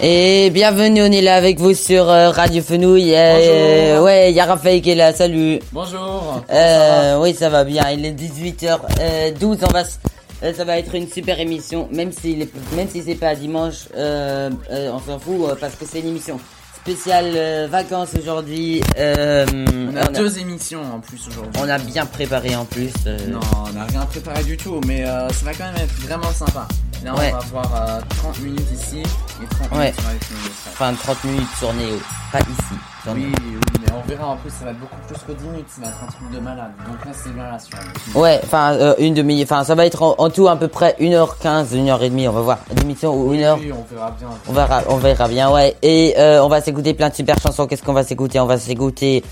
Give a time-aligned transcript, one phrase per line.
[0.00, 3.12] Et bienvenue, on est là avec vous sur euh, Radio Fenouil.
[3.16, 4.04] Euh, Bonjour.
[4.04, 5.58] ouais, il y a Raphaël qui est là, salut.
[5.72, 6.44] Bonjour.
[6.52, 9.82] Euh, oui, ça va bien, il est 18h12, on va
[10.44, 14.50] euh, ça va être une super émission, même si, même si c'est pas dimanche, euh,
[14.70, 16.38] euh, on s'en fout, parce que c'est une émission
[16.80, 18.80] spéciale euh, vacances aujourd'hui.
[19.00, 19.44] Euh,
[19.92, 21.60] On a deux émissions en plus aujourd'hui.
[21.60, 22.92] on a bien préparé en plus.
[23.28, 26.32] Non, on n'a rien préparé du tout, mais euh, ça va quand même être vraiment
[26.32, 26.68] sympa.
[27.04, 27.32] Là, Ouais.
[27.32, 29.78] on va voir euh, 30 minutes ici et 30 Ouais.
[29.78, 29.94] minutes
[30.24, 30.72] sur.
[30.72, 31.96] Enfin, 30 minutes sur Néo,
[32.32, 32.74] pas ici.
[33.04, 35.44] sur Oui, oui, mais on verra en plus, ça va être beaucoup plus que 10
[35.48, 36.72] minutes, ça va être un truc de malade.
[36.86, 38.20] Donc là, c'est bien rassurant.
[38.20, 40.96] Ouais, enfin, euh, une demi, enfin, ça va être en, en tout à peu près
[40.98, 42.58] 1h15, 1h30, on va voir.
[42.72, 43.58] Une émission ou une heure.
[43.60, 44.28] Oui, on verra bien.
[44.48, 45.76] On verra, on verra bien, ouais.
[45.82, 47.66] Et euh, on va s'écouter plein de super chansons.
[47.68, 48.40] Qu'est-ce qu'on va s'écouter?
[48.40, 49.22] On va s'écouter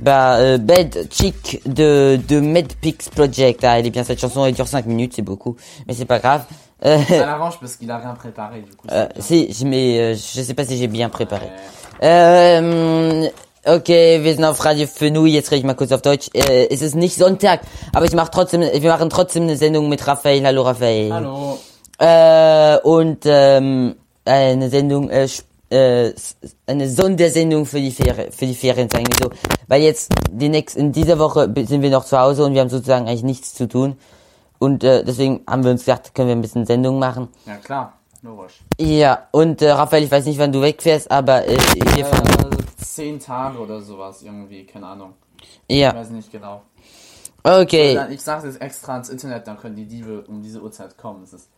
[0.00, 3.62] bah, euh, Bed Chick de, de Medpix Project.
[3.64, 5.56] Ah, elle est bien cette chanson, elle dure 5 minutes, c'est beaucoup.
[5.86, 6.44] Mais c'est pas grave.
[6.84, 8.88] Euh, Ça l'arrange parce qu'il a rien préparé du coup.
[8.90, 11.46] euh, si, mais euh, je sais pas si j'ai bien préparé.
[12.00, 13.28] Ähm,
[13.64, 16.28] okay, wir sind auf Radio Fenui, jetzt rede ich mal kurz auf Deutsch.
[16.34, 17.60] Äh, es ist nicht Sonntag,
[17.92, 20.44] aber ich mache trotzdem, wir machen trotzdem eine Sendung mit Raphael.
[20.44, 21.12] Hallo Raphael.
[21.12, 21.58] Hallo.
[21.98, 26.12] Äh, und ähm, eine Sendung, äh, sp- äh,
[26.66, 29.30] eine Sondersendung für die Ferien, für die Ferien, sagen wir so.
[29.68, 32.70] Weil jetzt die nächsten, in dieser Woche sind wir noch zu Hause und wir haben
[32.70, 33.96] sozusagen eigentlich nichts zu tun.
[34.62, 37.28] Und äh, deswegen haben wir uns gedacht, können wir ein bisschen Sendung machen.
[37.46, 38.60] Ja klar, logisch.
[38.78, 41.58] Ja, und äh, Raphael, ich weiß nicht, wann du wegfährst, aber äh,
[42.04, 42.52] fahren.
[42.52, 45.14] Äh, 10 Tage oder sowas irgendwie, keine Ahnung.
[45.66, 46.62] Ich Ja, weiß nicht genau.
[47.42, 47.94] okay.
[47.94, 51.22] Dann, ich sage das extra ins Internet, dann können die Diebe um diese Uhrzeit kommen.
[51.22, 51.48] Das ist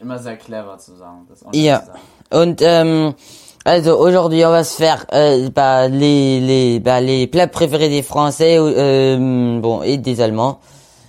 [0.00, 1.26] immer sehr clever zu sagen.
[1.30, 1.80] Das Ja.
[1.86, 1.98] sagen.
[2.30, 3.14] Und ähm,
[3.64, 8.02] also aujourd'hui on va se faire euh, bah, les les bah, les plats préférés des
[8.02, 10.58] Français euh, bon et des Allemands.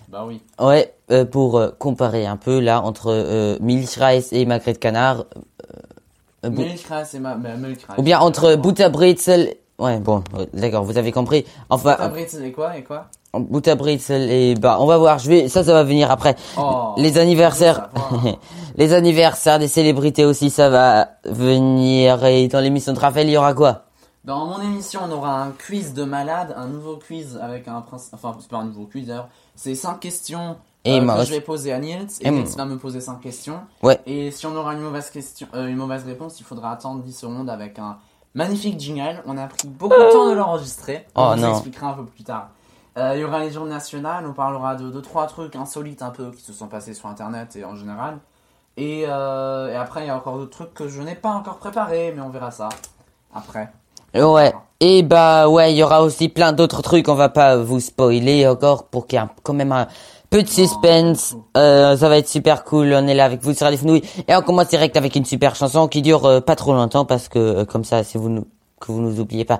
[0.08, 0.40] Bah oui.
[0.60, 5.26] Ouais, euh, pour euh, comparer un peu là entre euh, Milchreis et magret de canard.
[6.46, 7.96] Euh, bou- Milchreis et ma, Milchreis.
[7.98, 9.56] ou bien entre Butterbrezel.
[9.80, 11.46] Ouais, bon, euh, d'accord, vous avez compris.
[11.70, 13.08] Enfin, T'as brezel et quoi et quoi?
[13.36, 15.18] Euh, Butterbrezel et bah on va voir.
[15.20, 16.36] Je vais ça ça va venir après.
[16.58, 17.90] Oh, les anniversaires,
[18.78, 22.24] les anniversaires des célébrités aussi, ça va venir.
[22.26, 23.86] Et dans l'émission de Raphaël, il y aura quoi?
[24.24, 28.10] Dans mon émission, on aura un quiz de malade, un nouveau quiz avec un prince.
[28.14, 29.28] Enfin, c'est pas un nouveau quiz d'ailleurs.
[29.56, 30.56] C'est 5 questions
[30.86, 32.08] Et euh, que je vais poser à Niels.
[32.22, 33.62] Et Et Niels va me poser 5 questions.
[33.82, 34.00] Ouais.
[34.06, 37.14] Et si on aura une mauvaise question, euh, une mauvaise réponse, il faudra attendre 10
[37.18, 37.98] secondes avec un
[38.36, 39.22] magnifique jingle.
[39.26, 41.06] On a pris beaucoup de temps de l'enregistrer.
[41.16, 41.52] Oh on vous non.
[41.52, 42.50] expliquera un peu plus tard.
[42.98, 46.30] Euh, il y aura les journées nationales, on parlera de 2-3 trucs insolites un peu
[46.32, 48.20] qui se sont passés sur internet et en général.
[48.78, 52.12] Et, et après, il y a encore d'autres trucs que je n'ai pas encore préparés,
[52.16, 52.70] mais on verra ça
[53.34, 53.72] après.
[54.16, 54.54] Ouais.
[54.80, 57.08] Et bah ouais, il y aura aussi plein d'autres trucs.
[57.08, 59.88] On va pas vous spoiler encore pour qu'il y ait quand même un
[60.30, 61.36] peu de suspense.
[61.56, 62.94] Euh, ça va être super cool.
[62.94, 65.56] On est là avec vous sur les fenouilles et on commence direct avec une super
[65.56, 68.48] chanson qui dure euh, pas trop longtemps parce que euh, comme ça, si vous nous
[68.80, 69.60] que vous nous oubliez pas.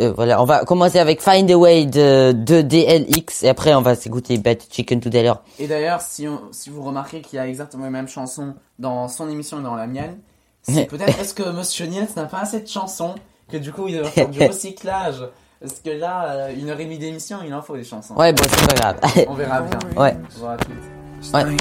[0.00, 3.80] Euh, voilà, on va commencer avec Find a Way de, de DLX et après on
[3.80, 5.42] va s'écouter Bad Chicken tout à l'heure.
[5.58, 9.08] Et d'ailleurs, si, on- si vous remarquez qu'il y a exactement les mêmes chansons dans
[9.08, 10.18] son émission et dans la mienne,
[10.62, 13.14] c'est peut-être parce que Monsieur Niels n'a pas assez de chansons
[13.50, 15.22] que du coup il doit faire du recyclage.
[15.60, 18.14] Parce que là, euh, une heure et demie d'émission, il en faut des chansons.
[18.14, 19.26] Ouais, bon, c'est pas grave.
[19.28, 19.78] On verra bien.
[19.94, 20.14] Ouais.
[20.14, 20.42] Tout.
[20.42, 21.56] Ouais.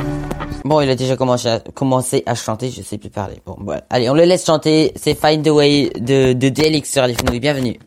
[0.63, 3.41] Bon, il a déjà commencé à, commencé à chanter, je sais plus parler.
[3.45, 3.83] Bon, voilà.
[3.89, 4.93] Allez, on le laisse chanter.
[4.95, 7.41] C'est Find a Way de, de DLX sur les fenouilles.
[7.41, 7.77] Bienvenue.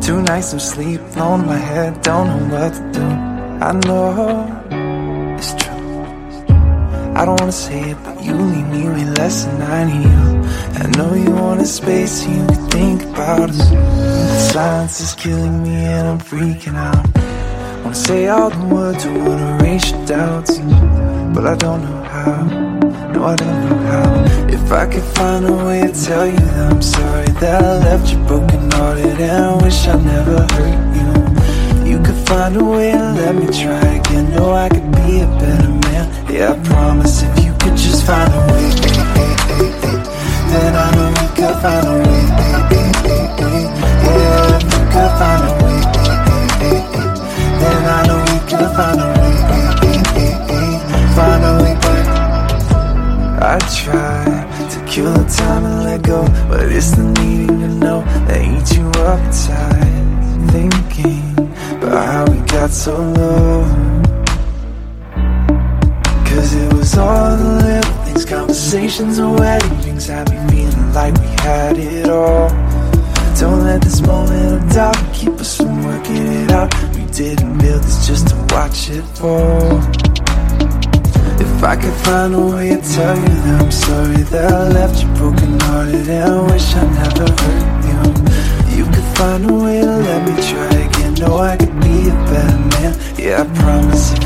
[0.00, 3.02] Two nights of sleep, in my head, don't know what to do.
[3.60, 4.46] I know
[5.36, 5.72] it's true.
[7.16, 10.35] I don't wanna say it, but you leave me way less than I need you.
[10.82, 13.50] I know you want a space so you can think about.
[13.50, 17.06] The silence is killing me and I'm freaking out.
[17.82, 20.58] Wanna say all the words I wanna erase your doubts,
[21.34, 22.42] but I don't know how.
[23.12, 24.46] No, I don't know how.
[24.48, 28.12] If I could find a way to tell you that I'm sorry that I left
[28.12, 31.90] you broken hearted and I wish I never hurt you.
[31.90, 34.34] You could find a way to let me try again.
[34.34, 36.06] Know I could be a better man.
[36.32, 38.66] Yeah, I promise if you could just find a way,
[40.50, 42.24] then I know we could find a way.
[44.06, 45.80] Yeah, you could find a way,
[47.60, 49.36] then I know we could find a way.
[51.16, 52.06] Find a way back.
[53.42, 54.24] I try
[54.72, 58.74] to kill the time and let go, but it's the needing to know that eats
[58.76, 59.96] you up inside.
[60.50, 61.38] thinking
[61.76, 63.64] about how we got so low.
[66.26, 67.55] Cause it was all
[68.56, 72.48] conversations and wedding rings had me feeling like we had it all.
[73.38, 76.72] Don't let this moment of doubt keep us from working it out.
[76.94, 79.76] We didn't build this just to watch it fall.
[81.38, 85.02] If I could find a way to tell you that I'm sorry that I left
[85.02, 88.78] you broken hearted and I wish I never hurt you.
[88.78, 91.12] You could find a way to let me try again.
[91.20, 93.18] Know I could be a better man.
[93.18, 94.25] Yeah, I promise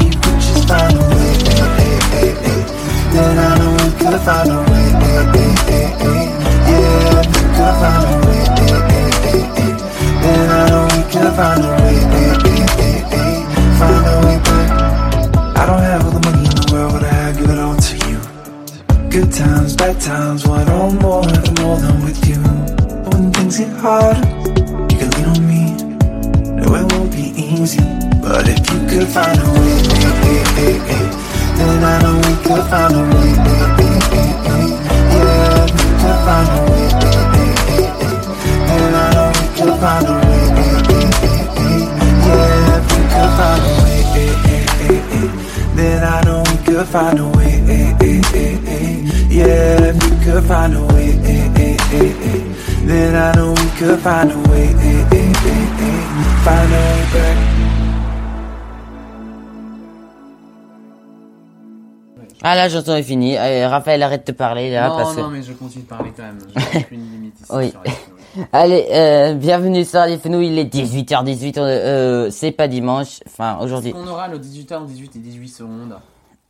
[62.80, 63.36] chanson est finie.
[63.36, 65.20] Allez, Raphaël, arrête de parler, là, non, parce que...
[65.20, 66.38] non, mais je continue de parler quand même.
[66.72, 67.70] J'ai aucune limite ici Oui.
[67.70, 68.46] sur les fenouilles.
[68.52, 73.58] Allez, euh, bienvenue sur Radio Fenouil, il est 18h18, euh, euh, c'est pas dimanche, enfin,
[73.60, 73.92] aujourd'hui.
[73.96, 75.96] On aura le 18h, 18 et 18 secondes?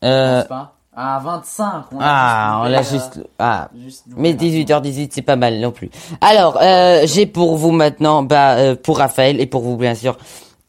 [0.05, 0.75] Euh, Je pense pas.
[0.94, 1.85] Ah, 25.
[1.93, 5.71] On ah, on l'a euh, juste, ah, juste Mais la 18h18, c'est pas mal non
[5.71, 5.88] plus.
[6.21, 10.19] Alors, euh, j'ai pour vous maintenant, bah, euh, pour Raphaël et pour vous bien sûr,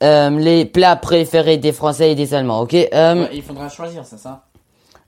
[0.03, 4.05] euh, les plats préférés des Français et des Allemands, ok euh, Ouais, il faudra choisir,
[4.05, 4.43] c'est ça?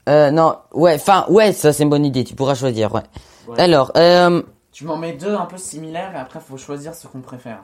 [0.09, 3.01] Euh, Non, ouais, enfin, ouais, ça c'est une bonne idée, tu pourras choisir, ouais.
[3.47, 3.59] Ouais.
[3.59, 4.41] Alors, euh,
[4.71, 7.59] Tu m'en mets deux un peu similaires et après faut choisir ce qu'on préfère.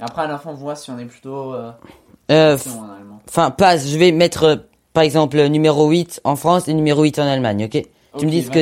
[0.00, 1.70] Et après à la fin on voit si on est plutôt euh,
[2.30, 2.56] euh,
[3.28, 4.56] enfin, passe, je vais mettre, euh,
[4.92, 7.82] par exemple, numéro 8 en France et numéro 8 en Allemagne, ok?
[8.18, 8.60] Tu me dis ce que...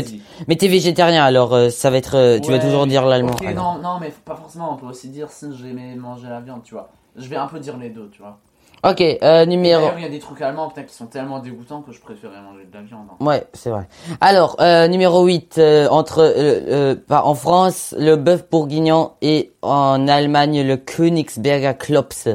[0.48, 2.16] Mais t'es végétarien, alors euh, ça va être...
[2.16, 3.32] euh, tu vas toujours dire l'allemand.
[3.32, 3.74] ok, alors.
[3.76, 4.72] non, non, mais pas forcément.
[4.72, 6.88] On peut aussi dire si j'aimais manger la viande, tu vois.
[7.16, 8.38] Je vais un peu dire les deux, tu vois.
[8.84, 9.88] Ok, euh, numéro...
[9.96, 12.66] Il y a des trucs allemands peut-être qui sont tellement dégoûtants que je préférais manger
[12.66, 13.06] de la viande.
[13.10, 13.24] hein.
[13.24, 13.88] Ouais, c'est vrai.
[14.20, 20.62] Alors, euh, numéro 8, euh, entre, bah, en France, le bœuf bourguignon et en Allemagne,
[20.62, 22.28] le Königsberger Klopse.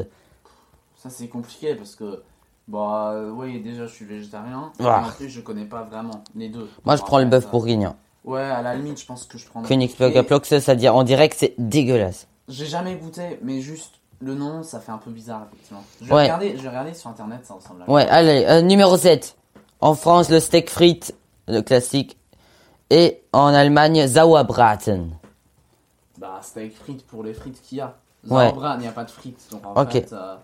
[0.97, 2.23] Ça c'est compliqué parce que
[2.67, 4.73] bah oui déjà je suis végétarien.
[4.83, 5.05] Ah.
[5.07, 6.67] En plus je connais pas vraiment les deux.
[6.83, 7.95] Moi, je prends le bœuf bourguignon.
[8.25, 9.61] Ouais, à la limite je pense que je prends.
[9.61, 12.27] Königsberger Et Klopse, ça on dirait que c'est dégueulasse.
[12.49, 15.83] J'ai jamais goûté, mais juste le nom ça fait un peu bizarre effectivement.
[16.01, 16.23] Je vais Ouais.
[16.23, 17.89] regarder, je vais regarder sur internet, ça ressemble à.
[17.89, 19.35] Ouais, allez, euh, numéro 7.
[19.81, 21.15] En France, le steak frites,
[21.47, 22.17] le classique.
[22.89, 25.11] Et en Allemagne, Sauerbraten.
[26.17, 27.95] Bah steak frites pour les frites qu'il y a.
[28.27, 29.91] Sauerbraten, il n'y a pas de frites donc en Ok.
[29.91, 30.11] fait.
[30.13, 30.35] euh,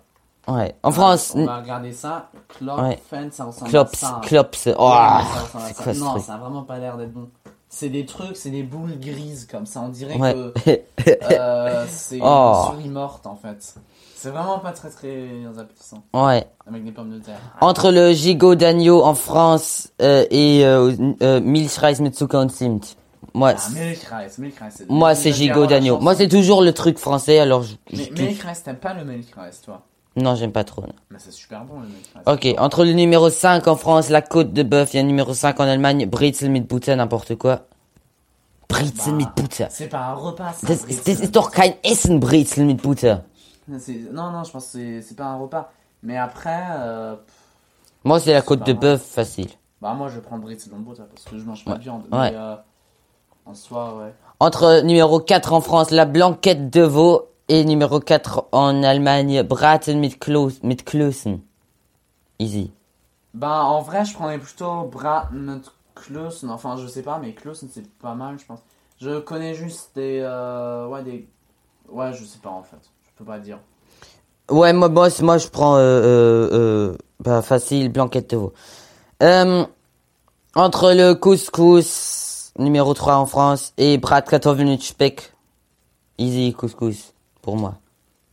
[0.47, 0.75] Ouais.
[0.83, 2.29] En France, On va regarder ça.
[2.49, 4.07] Klopfen, ça ressemble Klops, à ça.
[4.17, 4.21] hein.
[4.23, 4.67] Klops.
[4.67, 5.83] Oh, Ouais, ça ressemble à c'est ça.
[5.83, 7.29] quoi ce Non, ça a vraiment pas l'air d'être bon.
[7.69, 9.81] C'est des trucs, c'est des boules grises comme ça.
[9.81, 10.33] On dirait Ouais.
[10.33, 10.79] que
[11.31, 12.53] euh, c'est Oh.
[12.69, 13.75] une souris morte en fait.
[14.15, 15.27] C'est vraiment pas très très
[15.59, 16.03] appétissant.
[16.13, 16.47] ouais.
[16.67, 17.39] Avec des pommes de terre.
[17.61, 22.95] Entre le gigot d'agneau en France euh, et euh, euh, Milchreis mit Zimt.
[23.33, 24.69] Moi, Ah, Milchreis, Milchreis.
[24.71, 25.99] c'est- moi c'est gigot d'agneau.
[25.99, 28.09] Moi c'est toujours le truc français alors je, Mais.
[28.17, 29.81] Milchreis, t'aimes pas le Milchreis toi?
[30.17, 30.81] Non, j'aime pas trop.
[30.81, 30.93] non.
[31.11, 32.21] Mais c'est super bon le Milchreis.
[32.55, 35.07] Ok, entre le numéro 5 en France, la côte de bœuf, il y a le
[35.07, 37.61] numéro 5 en Allemagne, Brezel mit Butter, n'importe quoi.
[38.69, 38.77] Bah,
[39.11, 39.67] mit Butter.
[39.69, 40.67] C'est pas un repas ça.
[40.67, 43.17] Das, das ist doch kein Essen, Brezel mit Butter.
[43.67, 45.71] Non, non, je pense que c'est- pas un repas.
[46.03, 47.15] Mais après, euh,
[48.03, 49.49] Moi c'est la côte de bœuf facile.
[49.81, 51.77] bah moi je prends Brezel en butter parce que je mange pas Ouais.
[51.77, 52.03] de viande.
[52.11, 52.31] Ouais.
[52.31, 52.55] Mais euh,
[53.45, 54.13] en soi, ouais.
[54.39, 59.99] Entre numéro 4 en France, la blanquette de veau, et numéro 4 en Allemagne, Braten
[59.99, 61.39] mit, Klos, mit Klößen.
[62.39, 62.71] Easy.
[63.33, 65.61] Bah en vrai, je prendrais plutôt Braten
[65.95, 66.49] Klößen.
[66.49, 68.59] Enfin, je sais pas, mais Klößen c'est pas mal, je pense.
[68.99, 70.19] Je connais juste des.
[70.21, 71.27] Euh, ouais, des.
[71.89, 72.77] Ouais, je sais pas en fait.
[73.03, 73.59] Je peux pas dire.
[74.49, 78.53] Ouais, moi, moi, moi je prends euh, euh, euh, bah, facile, blanquette de veau.
[79.23, 79.65] Euh,
[80.55, 85.33] entre le couscous, numéro 3 en France, et Bratkartoffeln mit Speck.
[86.17, 87.14] Easy couscous,
[87.45, 87.75] pour moi.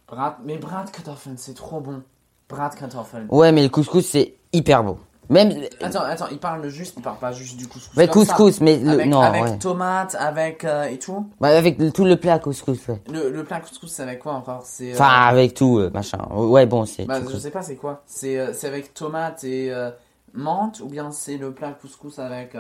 [0.09, 0.38] Brat...
[0.45, 2.02] Mais Bratkartoffeln, c'est trop bon.
[2.49, 3.26] Bratkartoffeln.
[3.31, 4.97] Ouais, mais le couscous, c'est hyper bon.
[5.28, 7.95] Même, Attends, attends, il parle juste, il parle pas juste du couscous.
[7.95, 8.07] Ça.
[8.09, 9.59] couscous, mais le- avec, non, avec ouais.
[9.59, 11.26] tomates, avec euh, et tout.
[11.40, 13.00] bah, avec tout le plat couscous, ouais.
[13.11, 14.62] Le, le plat couscous, c'est avec quoi encore?
[14.64, 14.90] C'est.
[14.92, 16.19] euh, Enfin, avec tout, euh, machin.
[16.35, 17.04] Ouais, bon, c'est.
[17.04, 18.02] bah, je sais pas, c'est quoi?
[18.07, 19.73] C'est avec tomates et
[20.35, 22.54] menthe ou bien c'est le plat couscous avec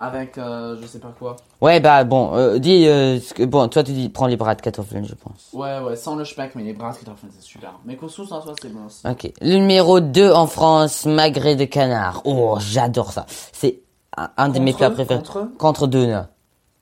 [0.00, 1.36] avec euh, je sais pas quoi.
[1.60, 4.54] Ouais, bah, bon, euh, dis, euh, ce que- bon, toi, tu dis, prends les bras
[4.54, 5.50] de kartoffeln, je pense.
[5.52, 7.74] Ouais, ouais, sans le speck, mais les bras qui c'est super.
[7.84, 9.06] Mais couscous en soi, c'est bon aussi.
[9.06, 9.32] Ok.
[9.40, 12.22] Le numéro 2 en France, magret de canard.
[12.24, 13.26] Oh, j'adore ça.
[13.52, 13.80] C'est
[14.16, 15.18] un, un de mes plats préférés.
[15.18, 16.28] contre eux Contre Dona.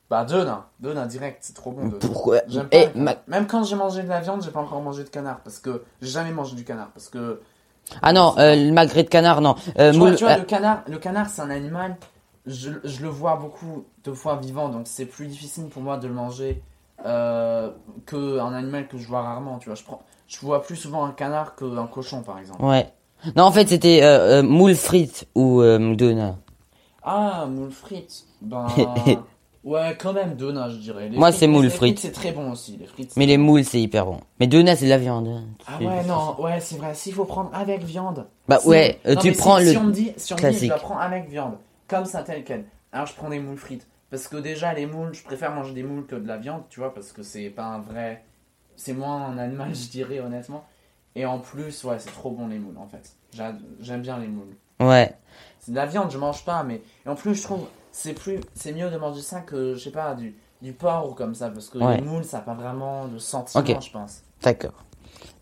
[0.09, 1.91] Bah Dona, Dona direct, c'est trop bon.
[1.99, 4.81] Pourquoi J'aime pas Eh, ma- Même quand j'ai mangé de la viande, j'ai pas encore
[4.81, 7.41] mangé de canard parce que j'ai jamais mangé du canard parce que
[8.03, 9.55] Ah non, euh, le magret de canard, non.
[9.55, 11.97] Tu vois, tu vois, le canard, le canard c'est un animal,
[12.47, 16.07] je, je le vois beaucoup de fois vivant donc c'est plus difficile pour moi de
[16.09, 16.63] le manger
[17.05, 17.71] euh,
[18.07, 19.75] que un animal que je vois rarement, tu vois.
[19.75, 22.65] Je prends, je vois plus souvent un canard qu'un cochon par exemple.
[22.65, 22.91] Ouais.
[23.37, 26.37] Non, en fait, c'était euh, euh, moule frites ou euh, Dona.
[27.03, 28.67] Ah, moule frites, ben
[29.65, 31.09] ouais quand même Dona je dirais.
[31.09, 31.99] Les Moi, c'est moule frites.
[31.99, 33.13] C'est très bon aussi les frites.
[33.17, 34.21] Mais les moules, c'est hyper bon.
[34.41, 35.29] Mais Dona, c'est de la viande.
[35.29, 35.45] hein.
[35.67, 36.95] Ah ouais, non, ouais, c'est vrai.
[36.95, 38.27] S'il faut prendre avec viande.
[38.49, 40.37] Bah Si- ouais, euh, non, tu si- prends si, le on me dit, si on
[40.37, 40.71] me dit, je classique.
[40.71, 41.57] la prends avec viande,
[41.89, 42.65] comme ça tel quel.
[42.93, 43.87] Alors je prends des moules frites.
[44.11, 46.79] Parce que déjà, les moules, je préfère manger des moules que de la viande, tu
[46.79, 48.25] vois, parce que c'est pas un vrai.
[48.77, 50.65] C'est moins un animal, je dirais, honnêtement.
[51.17, 53.13] Et en plus, ouais, c'est trop bon les moules, en fait.
[53.35, 54.55] J'a- J'aime bien les moules.
[54.81, 55.13] Ouais.
[55.59, 56.83] C'est de la viande, je mange pas, mais.
[57.05, 58.41] Et en plus, je trouve, c'est plus.
[58.55, 61.51] C'est mieux de manger ça que, je sais pas, du, du porc ou comme ça,
[61.51, 61.97] parce que Ouais.
[61.97, 64.23] les moules, ça n'a pas vraiment de sentiment, je pense.
[64.43, 64.85] D'accord.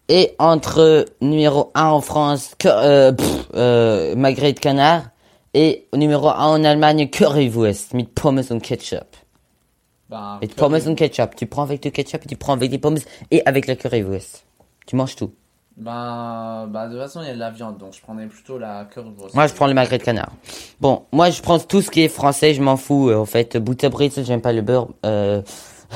[0.09, 5.03] Et entre numéro 1 en France, que, euh, pff, euh, magret de canard,
[5.55, 9.17] et numéro 1 en Allemagne, Currywurst, mit Pommes und Ketchup.
[10.11, 11.35] Ben, Mit Pommes und Ketchup.
[11.37, 12.99] Tu prends avec du ketchup et tu prends avec des pommes
[13.31, 14.45] et avec la currywurst.
[14.87, 15.33] Tu manges tout.
[15.77, 18.59] Ben, bah, de toute façon, il y a de la viande, donc je prenais plutôt
[18.59, 19.35] la currywurst.
[19.35, 20.31] Moi, je prends le magret de canard.
[20.81, 23.09] Bon, moi, je prends tout ce qui est français, je m'en fous.
[23.09, 24.89] euh, en fait, Butterbrezel, j'aime pas le beurre.
[25.07, 25.43] Euh...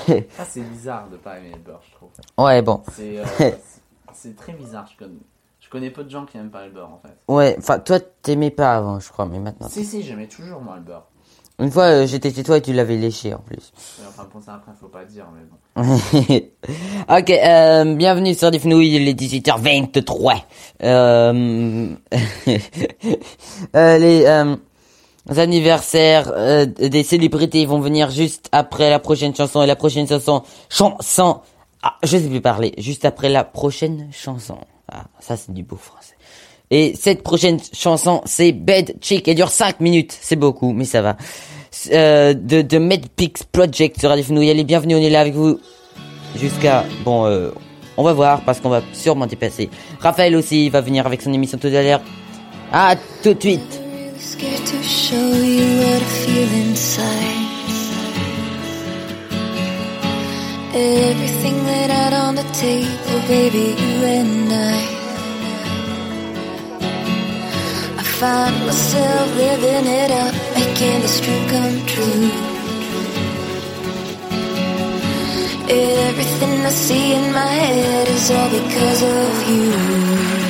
[0.06, 2.08] Ça, c'est bizarre de pas aimer le beurre, je trouve.
[2.38, 2.82] ouais, bon.
[2.96, 4.88] C'est euh, très bizarre.
[4.92, 5.18] Je connais,
[5.68, 7.14] je connais peu de gens qui n'aiment pas le beurre, en fait.
[7.30, 9.68] Ouais, enfin, toi, t'aimais pas avant, je crois, mais maintenant.
[9.68, 11.04] Si, si, j'aimais toujours, moi, le beurre.
[11.58, 13.70] Une fois, euh, j'étais chez toi et tu l'avais léché, en plus.
[14.00, 15.58] Et enfin, pour ça, après, faut pas dire, mais bon.
[17.18, 20.40] ok, euh, bienvenue sur des fenouilles, il est 18h23.
[20.84, 21.88] Euh,
[23.74, 24.56] les euh,
[25.36, 26.32] anniversaires
[26.78, 31.42] des célébrités vont venir juste après la prochaine chanson et la prochaine chanson, chanson,
[31.82, 34.56] ah, je sais plus parler, juste après la prochaine chanson.
[34.90, 36.14] Ah, ça c'est du beau français.
[36.70, 39.26] Et cette prochaine chanson, c'est Bad Chick.
[39.26, 40.16] Elle dure 5 minutes.
[40.20, 41.16] C'est beaucoup, mais ça va.
[41.92, 44.50] Euh, de, de Medpix Project sur Radio Fenouil.
[44.50, 45.60] Allez, bienvenue, on est là avec vous.
[46.36, 46.84] Jusqu'à...
[47.04, 47.50] Bon, euh,
[47.96, 49.70] on va voir, parce qu'on va sûrement dépasser.
[50.00, 52.00] Raphaël aussi va venir avec son émission tout à l'heure.
[52.72, 53.80] À tout de suite.
[60.80, 64.78] Everything laid out on the table, baby, you and I.
[67.98, 72.30] I find myself living it up, making this dream come true.
[75.68, 80.47] Everything I see in my head is all because of you.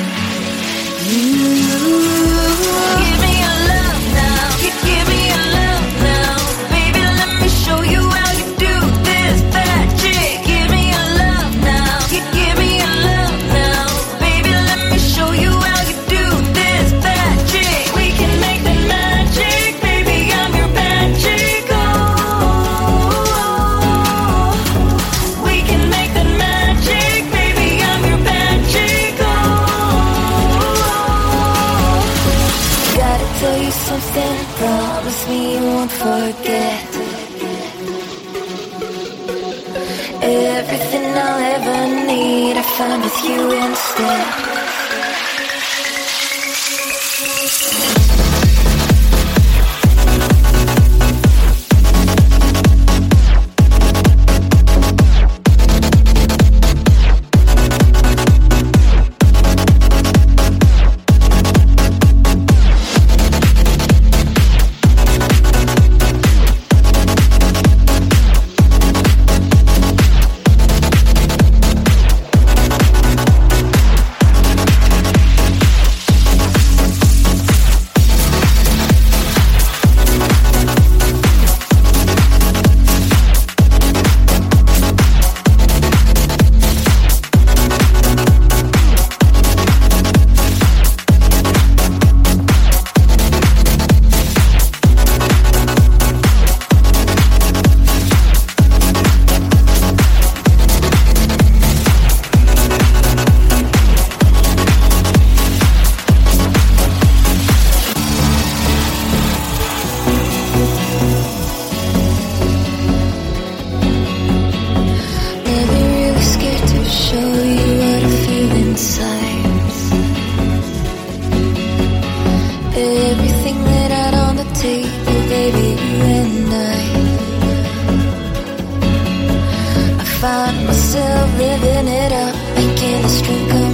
[133.29, 133.68] could go.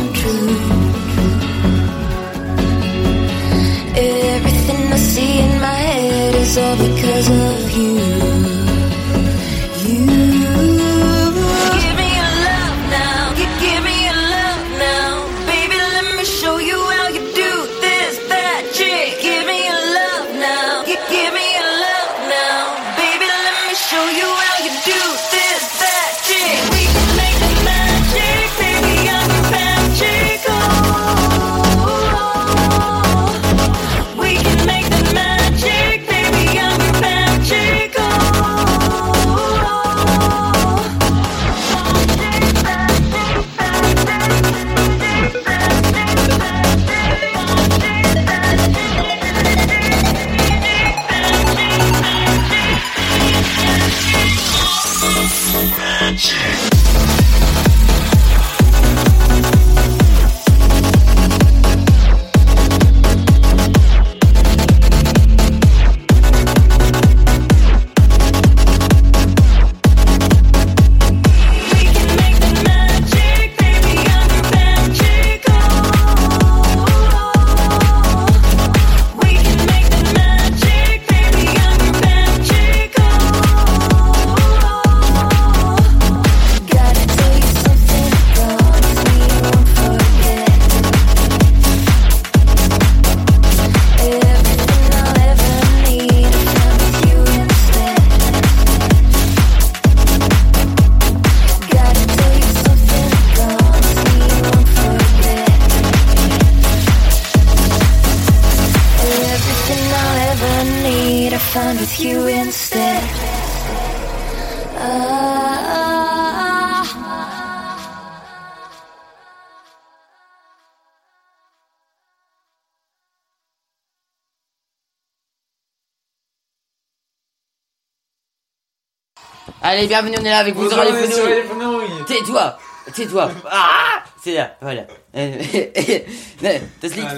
[129.75, 132.05] Allez, bienvenue, on est là avec vous sur les fenouilles.
[132.07, 132.57] Tais-toi,
[132.93, 133.29] tais-toi.
[133.51, 134.83] Ah, c'est là, voilà.
[135.13, 136.59] Voilà.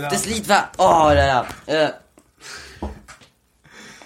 [0.10, 0.72] das Lied war.
[0.80, 1.46] Oh là là.
[1.70, 1.92] Euh,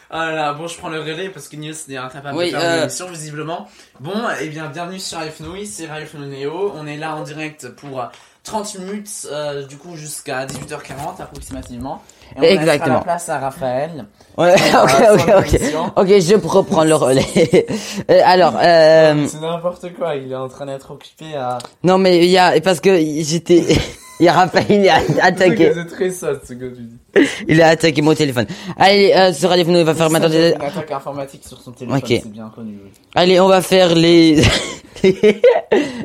[0.10, 2.62] Ah là, bon, je prends le relais parce que News n'est incapable Oui, de faire
[2.62, 3.70] euh, l'émission, visiblement.
[4.02, 4.12] Bon,
[4.42, 6.74] et bien, bienvenue sur Radio Fenouil, c'est Radio Fenouil Néo.
[6.76, 8.08] On est là en direct pour euh,
[8.44, 12.04] 30 minutes, euh, du coup, jusqu'à 18h40 approximativement.
[12.38, 12.96] Et on Exactement.
[12.96, 14.06] la place à Raphaël.
[14.38, 15.62] Ouais, ok, Euh, ok, ok.
[15.98, 17.26] Ok, je reprends le relais.
[18.10, 21.58] Euh, alors, euh, C'est n'importe quoi, il est en train d'être occupé à.
[21.84, 23.64] non mais il y a parce que j'étais,
[24.20, 27.28] il y a Raphaël, il a attaqué, C'est très ce que tu dis.
[27.48, 28.48] il a attaqué mon téléphone.
[28.78, 30.54] Allez, euh, sur Radio il va faire maintenant des...
[30.56, 32.08] Une attaque informatique sur son téléphone, Ok.
[32.24, 32.80] c'est bien connu.
[32.84, 32.92] oui.
[33.16, 34.42] Allez, on va faire les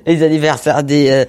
[0.06, 1.24] les anniversaires des euh,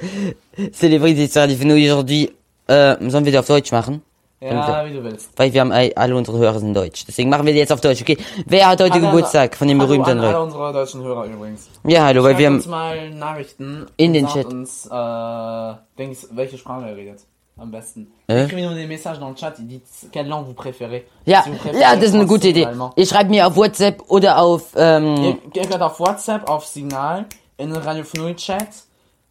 [0.73, 2.31] célébrités sur Radio aujourd'hui.
[2.69, 4.01] Äh, sollen wir die auf Deutsch machen?
[4.39, 5.31] Ja, wie du willst.
[5.35, 7.05] Weil wir haben all- alle unsere Hörer sind Deutsch.
[7.07, 8.17] Deswegen machen wir die jetzt auf Deutsch, okay?
[8.45, 10.43] Wer hat heute Hallo, Geburtstag von den berühmten an alle Leuten?
[10.43, 11.67] unsere deutschen Hörer übrigens.
[11.85, 12.55] Ja, hallo, weil wir Schreibt haben...
[12.57, 14.45] uns mal Nachrichten In den Chat.
[14.45, 17.21] uns, äh, Dings, welche Sprache ihr redet.
[17.59, 18.11] Am besten.
[18.27, 18.43] Äh?
[18.45, 21.05] Écrivez-nous des messages dans le chat, dites quelle langue vous préférez.
[21.25, 22.67] Ja, Si vous préférez ja, das ist eine gute Idee.
[22.95, 24.73] Ihr schreibt mir auf WhatsApp oder auf...
[24.75, 27.25] Ähm, Ihr, ihr könnt auf WhatsApp, auf Signal,
[27.57, 28.03] in den Radio
[28.35, 28.67] Chat,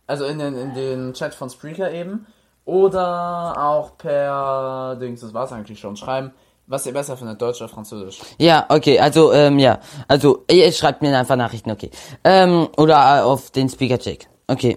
[0.09, 2.27] also in den, in den Chat von Spreaker eben,
[2.67, 6.33] oder auch per, Dings, das war's eigentlich schon, schreiben,
[6.67, 8.21] was ihr besser findet, Deutsch oder Französisch.
[8.39, 9.79] Ja, okay, also, ähm, ja.
[10.09, 11.91] Also, ihr schreibt mir einfach Nachrichten, okay.
[12.25, 14.29] Ähm, oder äh, auf den Speaker-Check.
[14.49, 14.77] Okay.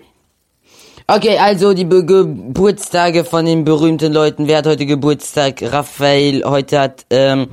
[1.08, 4.48] Okay, also die Be Geburtstage von den berühmten Leuten.
[4.48, 5.60] Wer hat heute Geburtstag?
[5.64, 6.44] Raphael.
[6.46, 7.50] Heute hat, ähm,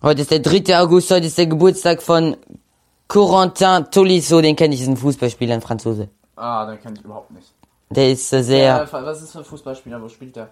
[0.00, 0.78] heute ist der 3.
[0.78, 2.36] August, heute ist der Geburtstag von
[3.08, 6.08] Corentin Tolisso, den kenne ich, ist ein Fußballspieler, ein Franzose.
[6.36, 7.57] Ah, den kenn ich überhaupt nicht.
[7.90, 10.48] Der ist sehr, Äh, was ist für ein Fußballspieler, wo spielt der?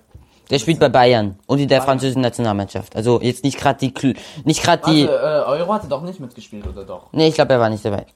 [0.49, 1.87] der spielt bei Bayern und in der Bayern.
[1.89, 2.95] französischen Nationalmannschaft.
[2.97, 6.67] Also jetzt nicht gerade die, Kl- nicht gerade die, äh, Euro hatte doch nicht mitgespielt,
[6.67, 7.09] oder doch?
[7.13, 8.07] Nee, ich glaube, er war nicht dabei.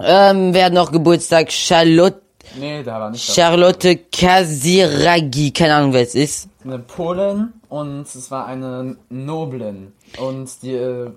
[0.00, 1.52] Ähm, wer hat noch Geburtstag?
[1.52, 2.22] Charlotte,
[2.58, 5.50] Nee, der war nicht Charlotte Kasiragi.
[5.52, 6.48] Keine Ahnung, wer es ist.
[6.64, 9.92] Eine Polin und es war eine Noblin.
[10.18, 11.10] Und die, äh,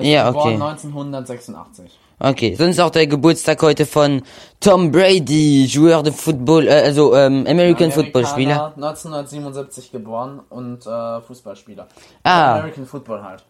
[0.00, 0.54] Ja, okay.
[0.54, 1.98] 1986.
[2.24, 4.22] Okay, sonst auch der Geburtstag heute von
[4.58, 8.72] Tom Brady, Joueur de Football, äh, also ähm, American Football Spieler.
[8.76, 11.86] 1977 geboren und äh, Fußballspieler.
[12.22, 12.60] Ah.
[12.60, 13.44] American Football halt.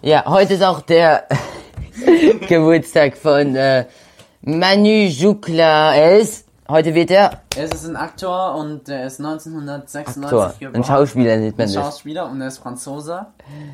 [0.00, 1.28] Ja, heute ist auch der
[2.48, 3.84] Geburtstag von äh,
[4.40, 5.94] Manu Jukla.
[5.94, 10.54] Er ist Heute wird er Es ist ein Aktor und der ist 1996 Aktor.
[10.58, 10.74] geboren.
[10.76, 11.84] Ein Schauspieler nennt man Ein das.
[11.84, 13.26] Schauspieler und er ist Franzose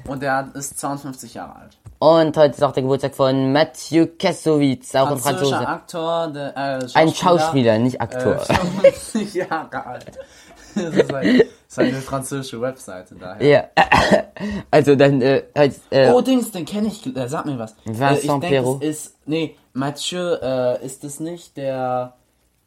[0.08, 1.78] und er ist 52 Jahre alt.
[2.00, 5.58] Und heute ist auch der Geburtstag von Mathieu Kassovitz, auch ein Franzose.
[5.58, 8.38] Aktor, der, äh, Ein Schauspieler, nicht Äh, Aktor.
[8.40, 10.18] 55 Jahre alt.
[10.74, 13.46] Das ist, ein, das ist eine französische Webseite daher.
[13.46, 13.64] ja.
[14.72, 17.06] Also dann, äh, heute, äh, Oh, Dings, den kenne ich.
[17.16, 17.76] Äh, sag mir was.
[17.84, 18.82] Vincent äh, ich denk, Perrault.
[18.82, 19.14] ist.
[19.26, 22.14] Nee, Mathieu, äh, ist es nicht der.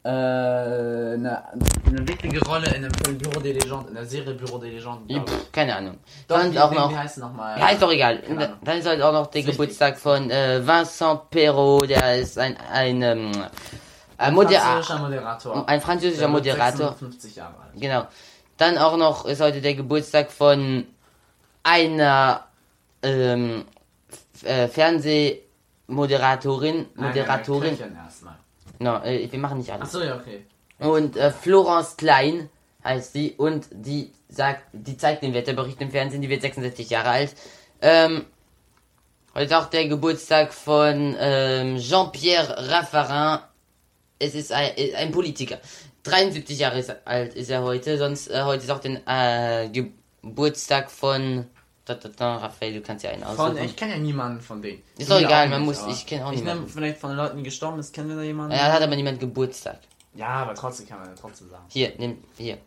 [0.04, 1.44] Äh, eine,
[1.86, 5.06] eine wichtige Rolle in dem Film Bureau des Légendes, in der Serie Légendes.
[5.06, 5.16] glaub ich.
[5.22, 5.98] pff, keine Ahnung.
[6.26, 7.56] Doch, Dann wie, auch wie, noch, Wie heißt es nochmal?
[7.58, 8.18] ja, ist doch egal.
[8.64, 9.42] Dann ist heute auch noch der.
[9.44, 13.30] Geburtstag von äh, Vincent Perrault, der ist ein, ein, ähm,
[14.18, 15.68] ein, Moder Französischer Moderator.
[15.68, 16.88] ein französischer Der Moderator.
[16.88, 17.80] 56 Jahre alt.
[17.80, 18.06] Genau.
[18.56, 20.84] Dann auch noch ist heute der Geburtstag von
[21.62, 22.44] einer
[23.04, 23.64] ähm,
[24.42, 27.68] äh, Fernsehmoderatorin, Moderatorin.
[27.70, 28.34] nein, Köchin erstmal.
[28.82, 29.88] No, äh, wir machen nicht alles.
[29.88, 30.44] Achso, ja, okay.
[30.78, 32.48] Und äh, Florence Klein
[32.82, 37.10] heißt sie und die sagt, die zeigt den Wetterbericht im Fernsehen, die wird 66 Jahre
[37.10, 37.34] alt.
[37.80, 38.24] Ähm,
[39.34, 43.40] heute ist auch der Geburtstag von ähm, Jean-Pierre Raffarin.
[44.18, 45.58] Es ist ein, äh, ein Politiker.
[46.02, 51.46] 73 Jahre alt ist er heute, sonst äh, heute ist auch der äh, Geburtstag von
[51.84, 53.64] da, da, da, Raphael, du kannst ja einen Von, aussuchen.
[53.64, 54.82] ich kenne ja niemanden von denen.
[54.98, 56.62] Ist doch egal, man muss- ich kenn auch Ich niemanden.
[56.64, 58.52] nehme vielleicht von den Leuten, die gestorben ist, kennen wir da jemanden?
[58.52, 59.78] Ja, hat aber niemand Geburtstag.
[60.14, 61.64] Ja, aber trotzdem kann man ja trotzdem sagen.
[61.68, 62.58] Hier, nimm, hier.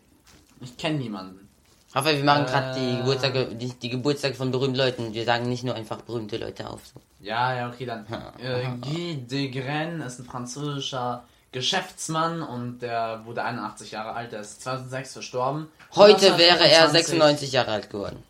[0.60, 1.48] Ich kenne niemanden.
[1.94, 2.98] Raphael, wir machen gerade die Äh.
[2.98, 5.14] Geburtstage, die, die Geburtstage von berühmten Leuten.
[5.14, 6.80] Wir sagen nicht nur einfach berühmte Leute auf.
[6.92, 7.00] So.
[7.20, 8.04] Ja, ja, okay, dann.
[8.38, 14.40] Äh, Guy de Graine ist ein französischer Geschäftsmann und der wurde 81 Jahre alt, der
[14.40, 15.68] ist 2006 verstorben.
[15.94, 18.22] Heute wäre er 1925, 96 Jahre alt geworden.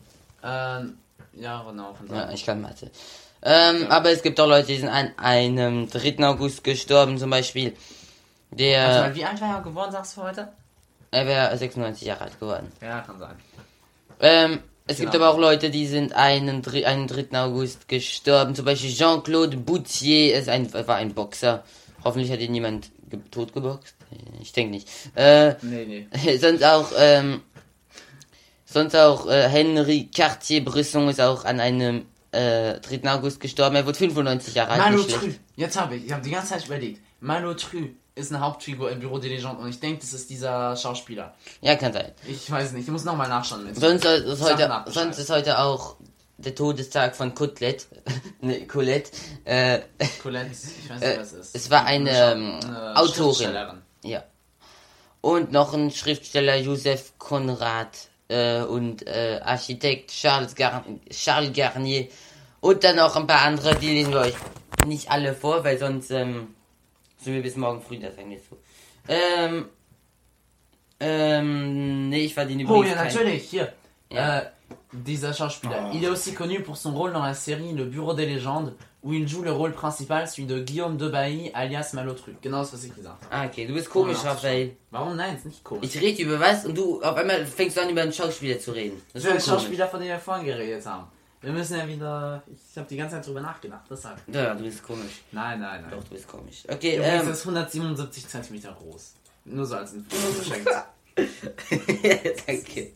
[0.47, 0.99] Ähm,
[1.35, 1.93] ja, genau.
[1.95, 2.91] Von Ja, ich kann Mathe.
[3.43, 6.25] Ähm, aber es gibt auch Leute, die sind an einem 3.
[6.27, 7.75] August gestorben, zum Beispiel.
[8.51, 10.49] Der, mal, wie alt war er geworden, sagst du heute?
[11.11, 12.71] er wäre 96 Jahre alt geworden.
[12.81, 13.37] Ja, kann sein.
[14.21, 15.25] Ähm, es gibt Genau.
[15.25, 17.39] aber auch Leute, die sind einen, einen 3.
[17.39, 18.55] August gestorben.
[18.55, 21.65] Zum Beispiel Jean-Claude Boutier ist ein, war ein Boxer.
[22.05, 23.95] Hoffentlich hat ihn niemand ge totgeboxt.
[24.41, 24.89] Ich denke nicht.
[25.15, 26.37] Äh, Nee, nee.
[26.39, 27.43] sonst auch, ähm,
[28.77, 33.11] sonst auch äh, Henri Cartier-Bresson ist auch an einem äh, 3.
[33.11, 33.75] August gestorben.
[33.77, 34.81] Er wurde 95 Jahre alt.
[34.81, 35.29] Malotru.
[35.57, 37.01] Jetzt habe ich, ich habe die ganze Zeit überlegt.
[37.21, 41.35] Malotru ist eine Hauptfigur im Bureau des Légendes und ich denke, das ist dieser Schauspieler.
[41.63, 42.13] Ja, kann sein.
[42.29, 43.67] Ich weiß nicht, ich muss nochmal nachschauen.
[43.75, 45.97] Sonst ist, heute, sonst ist heute auch
[46.37, 47.87] der Todestag von Colette.
[48.43, 49.11] ne, Colette.
[49.47, 49.81] Äh,
[50.23, 51.57] Colette, ich weiß nicht, Äh, was es ist.
[51.57, 53.55] es war eine, ähm, Eine Autorin.
[54.05, 54.23] Ja.
[55.23, 62.09] Und noch ein Schriftsteller Joseph Konrad äh, und äh, Architekt Charles, Gar Charles Garnier.
[62.61, 64.35] Und dann noch ein paar andere, die lesen wir euch
[64.87, 66.55] nicht alle vor, weil sonst ähm,
[67.19, 68.57] sind wir bis morgen früh, das sagen wir so.
[69.09, 69.67] Ähm,
[70.99, 73.73] ähm, nee, ich verdiene Oh übrigens ja, kein- natürlich, hier.
[74.11, 74.39] Ja.
[74.39, 74.43] Euh,
[74.93, 75.91] dieser Schauspieler.
[75.93, 78.73] Il est aussi connu pour son rôle dans la série Le Bureau des légendes,
[79.07, 82.33] où il joue le rôle principal, celui de Guillaume de Bailly, alias Malotru.
[82.43, 83.31] Genau das, was ich gesagt habe.
[83.31, 84.77] Ah, okay, du bist komisch, Ja, Raphael.
[84.91, 85.37] Warum nein?
[85.37, 85.95] Ist nicht komisch.
[85.95, 88.73] Ich rede über was und du auf einmal fängst du an, über einen Schauspieler zu
[88.73, 89.01] reden.
[89.13, 89.45] Das ist komisch.
[89.45, 91.07] Schauspieler, von dem wir vorhin geredet haben.
[91.41, 92.43] Wir müssen ja wieder.
[92.49, 94.21] Ich habe die ganze Zeit drüber nachgedacht, deshalb.
[94.27, 95.23] Ja, du bist komisch.
[95.31, 95.91] Nein, nein, nein.
[95.93, 96.65] Doch, du bist komisch.
[96.67, 97.31] Okay, Übrigens ähm.
[97.31, 99.15] ist 177 cm groß.
[99.45, 100.17] Nur so als Info
[102.47, 102.89] Danke.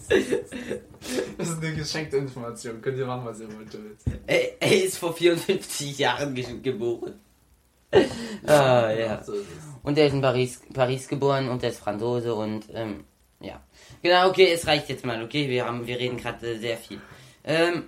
[1.39, 2.83] Das ist eine geschenkte Information.
[2.83, 3.97] Könnt ihr machen, was ihr wollt damit.
[4.27, 7.15] Er, er ist vor 54 Jahren ge geboren.
[8.47, 9.21] ah, ja.
[9.21, 9.31] Es.
[9.83, 13.05] Und er ist in Paris, Paris geboren und er ist Franzose und, ähm,
[13.41, 13.61] ja.
[14.03, 15.49] Genau, okay, es reicht jetzt mal, okay?
[15.49, 17.01] Wir haben, wir reden gerade äh, sehr viel.
[17.45, 17.85] Ähm,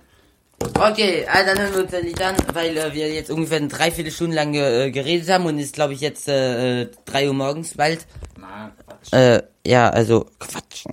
[0.59, 3.67] okay, ah, dann hören wir uns dann nicht an, weil äh, wir jetzt ungefähr eine
[3.67, 7.75] Dreiviertelstunde lang äh, geredet haben und es ist, glaube ich, jetzt äh, 3 Uhr morgens
[7.75, 8.07] bald.
[8.35, 9.43] Nein, Quatsch.
[9.65, 10.83] Ja, also, Quatsch.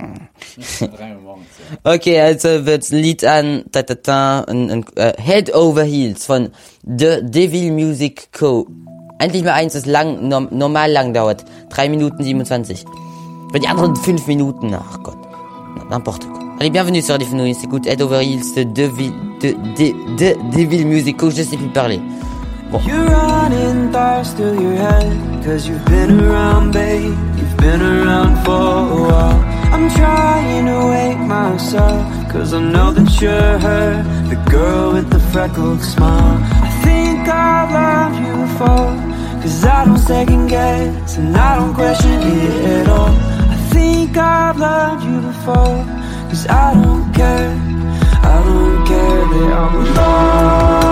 [0.57, 1.47] Nicht 3 Uhr morgens.
[1.85, 1.93] Ja.
[1.95, 6.25] Okay, also wird's ein Lied an, ta, ta, ta, ein, ein, äh, Head Over Heels
[6.25, 6.51] von
[6.85, 8.69] The Devil Music Co.
[9.19, 11.45] Endlich mal eins, das lang, norm, normal lang dauert.
[11.71, 12.85] 3 Minuten 27.
[13.53, 15.19] Für die anderen 5 Minuten, ach Gott.
[15.91, 16.41] N'importe quoi.
[16.61, 20.37] Allez, bienvenue sur Radio Fenouille, c'est écoute Head Over Heels de Devil, de, de, de
[20.57, 21.31] Devil Music Co.
[21.31, 22.01] Je sais plus parler.
[22.87, 25.11] You're running thoughts through your head
[25.45, 27.17] Cause you've been around, babe
[27.61, 29.61] been around for a while.
[29.75, 35.21] I'm trying to wake myself Cause I know that you're her The girl with the
[35.33, 36.39] freckled smile.
[36.69, 38.93] I think I've loved you before
[39.43, 43.15] Cause I don't second guess And I don't question it at all.
[43.55, 45.81] I think I've loved you before
[46.29, 47.55] Cause I don't care.
[48.33, 50.90] I don't care that I'm lost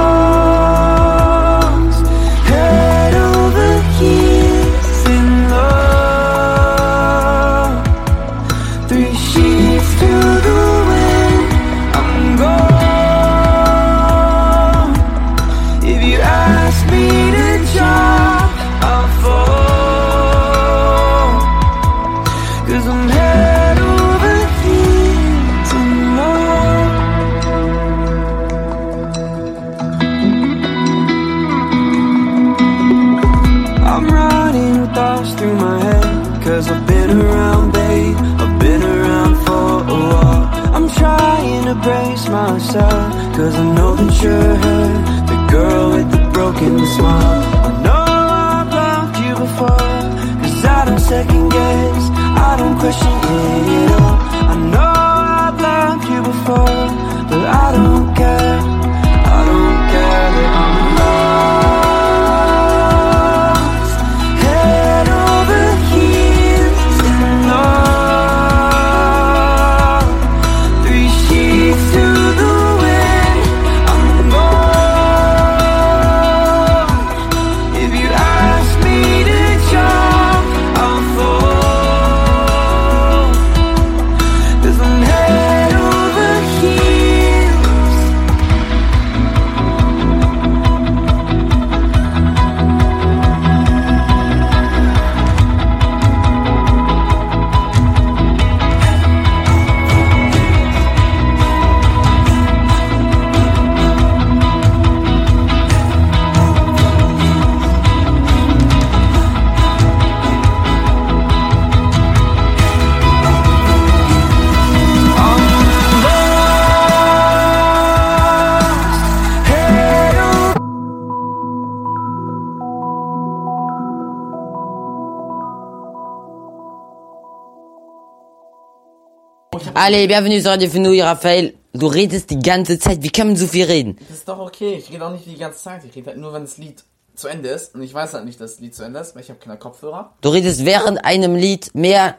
[129.88, 131.54] Allez, bienvenue sur Radio Fenouille, Raphaël.
[131.72, 133.02] Du redest die ganze Zeit.
[133.02, 133.96] Wie kann man so viel reden?
[134.06, 134.74] Das ist doch okay.
[134.74, 135.82] Ich rede auch nicht die ganze Zeit.
[135.82, 137.74] Ich rede halt nur, wenn das Lied zu Ende ist.
[137.74, 139.56] Und ich weiß halt nicht, dass das Lied zu Ende ist, weil ich habe keine
[139.56, 140.12] Kopfhörer.
[140.20, 142.16] Du redest während einem Lied mehr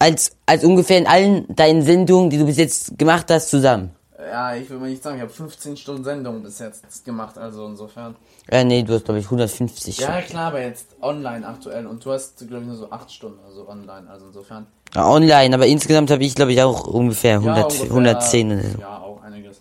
[0.00, 3.94] als, als ungefähr in allen deinen Sendungen, die du bis jetzt gemacht hast, zusammen.
[4.26, 7.66] Ja, ich will mal nicht sagen, ich habe 15 Stunden Sendung bis jetzt gemacht, also
[7.66, 8.16] insofern.
[8.48, 10.30] Äh, nee, du hast, glaube ich, 150 Ja, schon.
[10.30, 11.86] klar, aber jetzt online aktuell.
[11.86, 14.66] Und du hast, glaube ich, nur so 8 Stunden oder so online, also insofern.
[14.94, 18.62] Ja, online, aber insgesamt habe ich, glaube ich, auch ungefähr 100, ja, ungefähr, 110 oder
[18.62, 18.78] so.
[18.78, 19.60] Ja, auch einiges.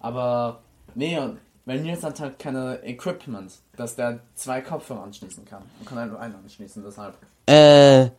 [0.00, 0.60] Aber,
[0.94, 5.62] nee, und wenn jetzt hat halt keine Equipment, dass der zwei Kopfhörer anschließen kann.
[5.78, 7.14] Man kann halt nur einen anschließen, deshalb.
[7.46, 8.10] Äh,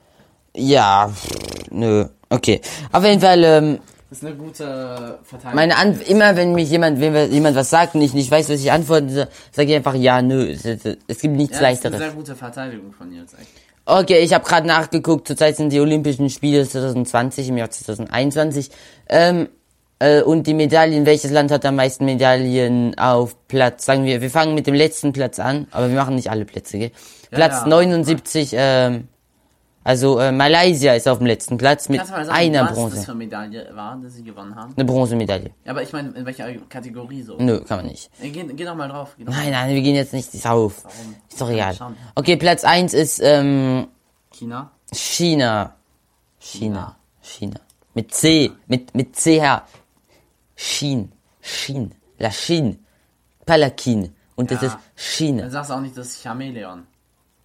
[0.55, 1.11] ja,
[1.69, 2.61] nö, okay.
[2.91, 5.55] Auf jeden Fall, ähm, Das ist eine gute Verteidigung.
[5.55, 8.61] meine An immer wenn mich jemand, wenn jemand was sagt und ich nicht weiß, was
[8.61, 10.49] ich antworten soll, sage ich einfach ja, nö.
[10.49, 11.97] Es, es, gibt nichts ja, das ist eine leichteres.
[11.97, 13.49] sehr gute Verteidigung von Nils, echt.
[13.85, 15.27] Okay, ich habe gerade nachgeguckt.
[15.27, 18.69] Zurzeit sind die Olympischen Spiele 2020 im Jahr 2021.
[19.07, 19.49] Ähm,
[19.99, 23.85] äh, und die Medaillen, welches Land hat am meisten Medaillen auf Platz?
[23.85, 26.77] Sagen wir, wir fangen mit dem letzten Platz an, aber wir machen nicht alle Plätze,
[26.77, 26.91] gell?
[27.31, 27.67] Platz ja.
[27.67, 29.07] 79, ähm,
[29.87, 32.97] also äh, Malaysia ist auf dem letzten Platz mit sagen, einer was das Bronze.
[33.03, 34.73] für eine Medaille war, die sie gewonnen haben?
[34.75, 35.51] Eine Bronzemedaille.
[35.65, 37.37] Ja, aber ich meine, in welcher Kategorie so?
[37.39, 38.09] Nö, kann man nicht.
[38.19, 39.15] Ey, Geh, geh doch mal drauf.
[39.17, 40.83] Doch Nein, nein, wir gehen jetzt nicht auf.
[40.83, 41.15] Warum?
[41.29, 41.75] Ist doch egal.
[42.15, 43.87] Okay, Platz 1 ist ähm,
[44.31, 44.71] China.
[44.93, 45.73] China.
[46.39, 46.95] China.
[47.21, 47.59] China.
[47.93, 48.51] Mit C.
[48.67, 49.63] Mit, mit CH.
[50.55, 51.09] Chine.
[51.41, 51.89] Chine.
[52.19, 52.77] La Chine.
[53.45, 54.11] Pas la Chine.
[54.35, 54.67] Und das Ja.
[54.67, 55.49] ist Dann China.
[55.49, 56.85] sagst du auch nicht das Chamäleon.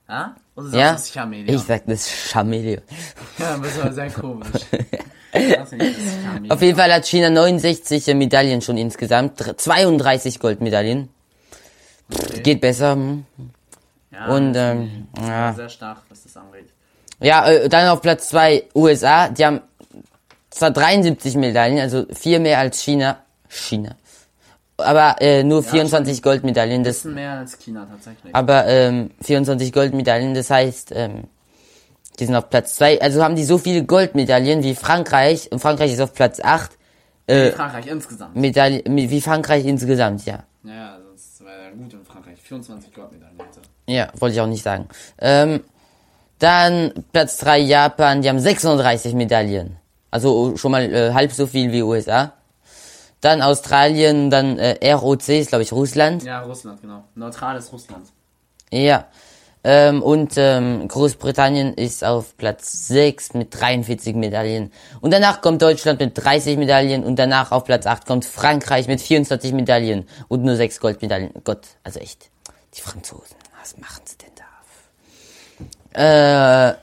[0.08, 0.34] Ja?
[0.56, 0.88] Oder sagst Ja?
[0.90, 1.56] du das Chamäleon?
[1.56, 2.82] Ich sag das Chameleon.
[3.38, 4.48] Ja, das war sehr komisch.
[6.50, 9.40] Auf jeden Fall hat China 69 Medaillen schon insgesamt.
[9.40, 11.08] Dr- 32 Goldmedaillen.
[12.42, 12.92] Geht besser.
[12.92, 13.24] hm.
[14.10, 15.54] Ja, Und, ähm, ja.
[15.54, 16.66] sehr stark, was das angeht.
[17.20, 19.28] Ja, äh, dann auf Platz 2 USA.
[19.30, 19.62] Die haben
[20.50, 23.16] zwar 73 Medaillen, also vier mehr als China.
[23.48, 23.96] China.
[24.82, 26.84] Aber äh, nur 24 Goldmedaillen.
[26.84, 28.34] Das Bisschen mehr als China tatsächlich.
[28.34, 31.24] aber ähm, 24 Goldmedaillen, das heißt, ähm,
[32.18, 33.00] die sind auf Platz 2.
[33.00, 36.70] Also haben die so viele Goldmedaillen wie Frankreich und Frankreich ist auf Platz 8.
[37.26, 38.36] Äh, Frankreich insgesamt.
[38.36, 40.44] Medaille, wie Frankreich insgesamt, ja.
[40.64, 42.38] Ja, ja, das wäre ja gut in Frankreich.
[42.42, 43.38] 24 Goldmedaillen.
[43.86, 44.88] Ja, wollte ich auch nicht sagen.
[45.18, 45.60] Ähm,
[46.38, 49.76] dann Platz 3 Japan, die haben 36 Medaillen.
[50.10, 52.34] Also schon mal äh, halb so viel wie USA.
[53.22, 56.22] Dann Australien, dann äh, ROC ist glaube ich Russland.
[56.24, 57.04] Ja, Russland, genau.
[57.14, 58.08] Neutrales Russland.
[58.70, 59.06] Ja.
[59.64, 64.72] Ähm, und ähm, Großbritannien ist auf Platz 6 mit 43 Medaillen.
[65.00, 69.00] Und danach kommt Deutschland mit 30 Medaillen und danach auf Platz 8 kommt Frankreich mit
[69.00, 71.30] 24 Medaillen und nur 6 Goldmedaillen.
[71.44, 72.28] Gott, also echt.
[72.74, 74.32] Die Franzosen, was machen sie denn
[75.94, 76.70] da?
[76.72, 76.74] Äh,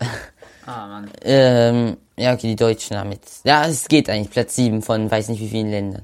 [0.70, 1.12] Ah, Mann.
[1.24, 3.22] ähm, ja, okay, die Deutschen damit.
[3.44, 4.30] Ja, es geht eigentlich.
[4.30, 6.04] Platz 7 von weiß nicht wie vielen Ländern.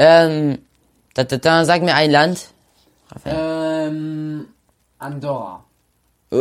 [0.00, 0.58] Ähm,
[1.14, 2.50] da, da, da, sag mir ein Land.
[3.24, 4.46] Ähm,
[4.98, 5.64] Andorra.
[6.30, 6.36] Äh,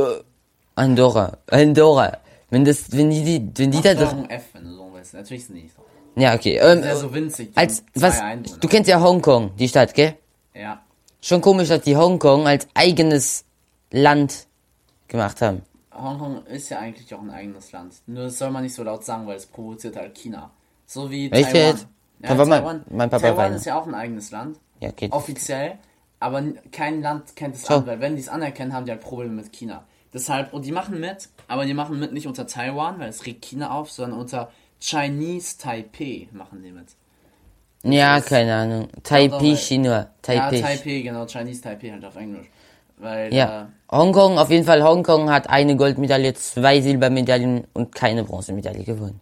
[0.75, 1.37] Andorra.
[1.49, 2.17] Andorra.
[2.51, 5.15] Wenn das, wenn die, die wenn die da Doch F, wenn du so willst.
[5.15, 5.81] Natürlich ist nicht so.
[6.21, 6.57] Ja, okay.
[6.57, 7.51] Ähm, ist so winzig.
[7.51, 8.59] die als, was, Einwohner.
[8.59, 10.13] du kennst ja Hongkong, die Stadt, gell?
[10.53, 10.83] Ja.
[11.19, 13.43] Schon komisch, dass die Hongkong als eigenes
[13.89, 14.45] Land
[15.07, 15.63] gemacht haben.
[15.91, 17.95] Hongkong ist ja eigentlich auch ein eigenes Land.
[18.05, 20.51] Nur das soll man nicht so laut sagen, weil es provoziert halt China.
[20.85, 21.96] So wie Echt Taiwan.
[22.21, 24.57] Ja, Aber mein- Taiwan, mein Papa Taiwan ist ja auch ein eigenes Land.
[24.79, 25.11] Ja, geht.
[25.11, 25.73] Offiziell.
[26.19, 27.75] Aber kein Land kennt es So.
[27.75, 29.83] an, weil wenn die es anerkennen, haben die halt Probleme mit China.
[30.13, 33.45] Deshalb, und die machen mit, aber die machen mit nicht unter Taiwan, weil es regt
[33.45, 34.49] China auf, sondern unter
[34.79, 36.87] Chinese Taipei machen die mit.
[37.83, 38.87] Ja, keine Ahnung.
[39.03, 39.89] Taipei, China.
[39.89, 40.61] Ja, Taipei.
[40.61, 42.47] Taipei, genau, Chinese Taipei halt auf Englisch.
[42.97, 43.63] Weil, Ja.
[43.63, 49.19] äh, Hongkong, auf jeden Fall, Hongkong hat eine Goldmedaille, zwei Silbermedaillen und keine Bronzemedaille gewonnen.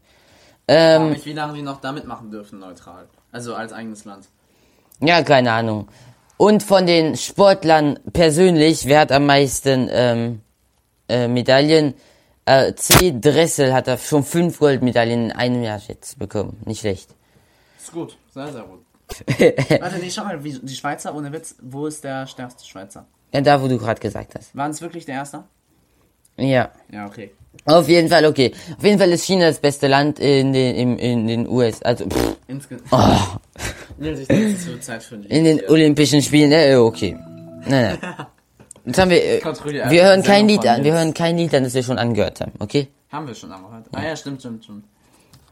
[0.68, 3.08] Ähm, mich, wie lange die noch da mitmachen dürfen, neutral.
[3.32, 4.28] Also als eigenes Land.
[5.00, 5.88] ja, keine Ahnung.
[6.38, 10.42] Und von den Sportlern persönlich, wer hat am meisten ähm,
[11.08, 11.94] äh, Medaillen?
[12.46, 13.20] Äh, C.
[13.20, 16.62] Dressel hat er schon fünf Goldmedaillen in einem Jahr jetzt bekommen.
[16.66, 17.16] Nicht schlecht.
[17.78, 18.86] Ist gut, sehr, sehr gut.
[19.82, 23.08] Warte, nee, schau mal, wie, die Schweizer, ohne Witz, wo ist der stärkste Schweizer?
[23.34, 24.56] Ja, da, wo du gerade gesagt hast.
[24.56, 25.44] Waren es wirklich der Erste?
[26.38, 26.72] Ja.
[26.92, 27.32] Ja, okay.
[27.66, 28.54] Auf jeden Fall, okay.
[28.78, 32.08] Auf jeden Fall ist China das beste Land in den, im, in den US, also
[32.08, 32.36] pff.
[32.92, 33.18] Oh.
[35.30, 35.62] In den.
[35.68, 37.18] Olympischen Spielen, äh, okay.
[37.66, 38.28] Nein, nein.
[38.86, 41.74] Jetzt haben wir, äh, wir hören kein Lied an, wir hören kein Lied an, das
[41.74, 42.88] wir schon angehört haben, okay?
[43.12, 43.88] Haben wir schon angehört.
[43.94, 44.84] Ah ja, stimmt, stimmt, stimmt.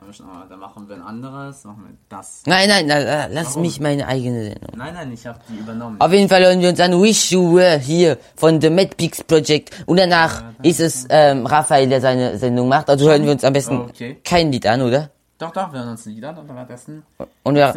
[0.06, 0.52] Wir angehört.
[0.52, 2.44] Dann machen wir ein anderes, machen wir das.
[2.46, 3.62] Nein, nein, nein, nein lass Warum?
[3.63, 4.70] mich meine eigene Sendung.
[4.76, 6.00] Nein, nein, ich habe die übernommen.
[6.00, 9.24] Auf jeden Fall hören wir uns an Wish You Were hier von The Mad Peaks
[9.24, 12.89] Project und danach ist es ähm, Raphael, der seine Sendung macht.
[12.89, 14.20] Also hören wir uns am besten Okay.
[14.24, 15.10] kein Lied an, oder?
[15.38, 17.04] Doch, doch, wir hören uns Lieder und währenddessen.
[17.44, 17.74] Und wir,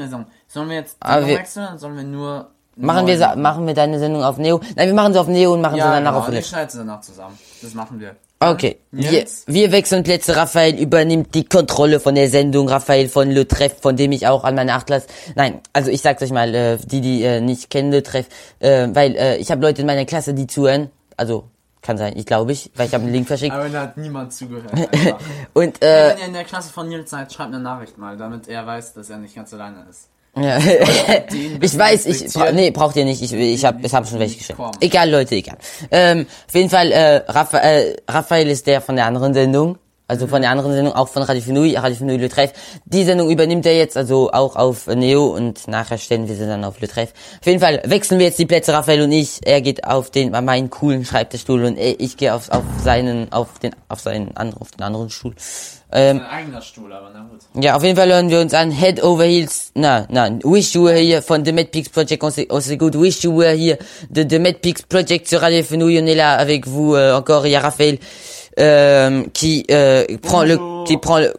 [0.48, 2.50] Sollen wir jetzt die Aber wir- wechseln oder sollen wir nur.
[2.76, 4.60] machen wir, machen wir deine Sendung auf Neo?
[4.76, 6.40] Nein, wir machen sie auf Neo und machen Ja, sie danach genau, auf und Neo.
[6.40, 7.36] ich schneide sie danach zusammen.
[7.62, 8.14] Das machen wir.
[8.38, 10.36] Okay, wir, wir wechseln Plätze.
[10.36, 12.68] Raphael übernimmt die Kontrolle von der Sendung.
[12.68, 15.06] Raphael von Le Treff, von dem ich auch an meine acht Klasse.
[15.36, 18.26] Nein, also ich sag's euch mal, äh, die, die äh, nicht kennen Le Treff,
[18.58, 20.90] äh, weil äh, ich habe Leute in meiner Klasse, die zuhören.
[21.16, 21.44] Also
[21.80, 23.54] kann sein, ich glaube ich, weil ich habe einen Link verschickt.
[23.54, 24.72] Aber da hat niemand zugehört.
[25.54, 28.48] Und äh, Wenn ihr in der Klasse von Nils seid, schreibt eine Nachricht mal, damit
[28.48, 30.08] er weiß, dass er nicht ganz alleine ist.
[30.36, 30.58] Ja.
[31.60, 33.22] Ich weiß, ich bra nee, braucht ihr nicht.
[33.22, 34.54] Ich ich habe es haben schon welche.
[34.54, 34.70] Komm.
[34.80, 35.56] Egal, Leute, egal.
[35.90, 39.78] Ähm, auf jeden Fall äh, Rapha äh, Raphael ist der von der anderen Sendung.
[40.08, 42.52] Also von der anderen Sendung, auch von Radio Fenui, Radio Fenui Le Treff.
[42.84, 46.64] Die Sendung übernimmt er jetzt, also auch auf Neo und nachher stellen wir sie dann
[46.64, 47.12] auf Le Treff.
[47.40, 49.40] Auf jeden Fall wechseln wir jetzt die Plätze, Raphael und ich.
[49.44, 53.74] Er geht auf den, meinen coolen Schreibtischstuhl und ich gehe auf, auf seinen, auf den,
[53.88, 55.34] auf seinen anderen, auf den anderen Stuhl.
[55.90, 57.64] Ähm, Ein eigener Stuhl, aber na gut.
[57.64, 60.84] ja, auf jeden Fall hören wir uns an Head Over Heels, na, na, Wish You
[60.84, 63.78] Were Here von The Mad Peaks Project, on s'écoute Wish You Were Here
[64.10, 67.46] de The Mad Peaks Project sur Radio Fenouille, on est là avec vous euh, encore,
[67.46, 67.98] il y a Raphaël
[68.58, 71.34] euh, qui euh, prend le, qui prend le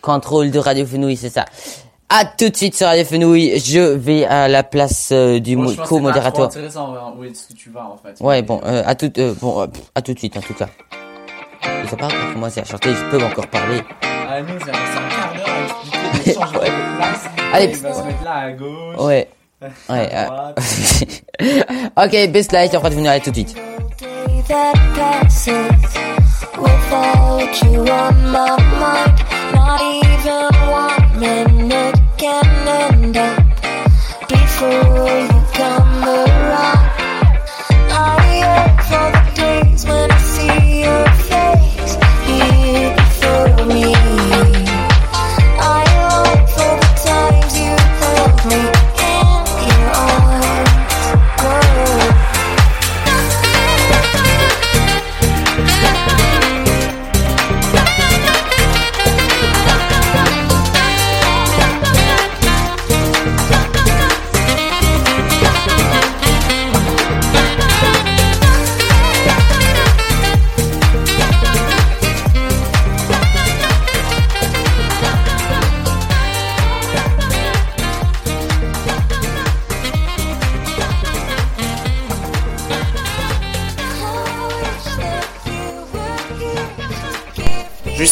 [0.00, 1.44] contrôle de Radio Fenouille, c'est ça.
[2.10, 5.64] À tout de suite sur Radio Fenouille, je vais à la place euh, du Bon,
[5.66, 6.46] que c'est co-modérateur.
[6.46, 8.22] intéressant où est-ce que tu vas en fait.
[8.24, 10.68] Ouais, bon, euh, à tout, euh, bon, euh, à tout de suite en tout cas.
[11.84, 13.82] Je sais pas encore commencer à chanter, je peux encore parler.
[14.02, 17.24] Ah, nous, va rester un quart d'heure à expliquer des changements de place.
[17.52, 18.96] Allez, il va se mettre là à gauche.
[19.00, 19.28] Ouais.
[19.90, 20.08] Ouais.
[21.96, 23.56] ok, bis gleich auf Radio Fenouille, allez tout de suite.
[26.60, 29.37] Without you on my mind.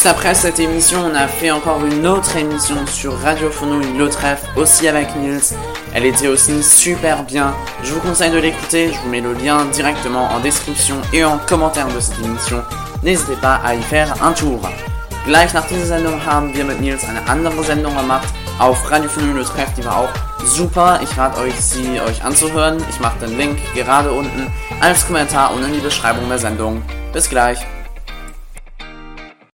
[0.07, 4.41] Après cette émission, on a fait encore une autre émission sur Radiophono, une autre F,
[4.55, 5.53] aussi avec Nils.
[5.93, 7.53] Elle était aussi super bien.
[7.83, 11.37] Je vous conseille de l'écouter, je vous mets le lien directement en description et en
[11.39, 12.63] commentaire de cette émission.
[13.03, 14.61] N'hésitez pas à y faire un tour.
[15.25, 18.29] Gleich nach dieser Sendung haben wir mit Nils eine andere Sendung gemacht
[18.59, 21.01] auf Radio Phono Le Treff, die war auch super.
[21.03, 22.77] Ich rate euch, sie euch anzuhören.
[22.89, 24.47] Ich mache den Link gerade unten
[24.79, 26.81] als Kommentar und in die Beschreibung der Sendung.
[27.11, 27.59] Bis gleich.